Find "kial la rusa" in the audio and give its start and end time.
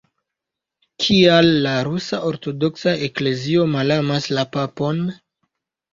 1.03-2.21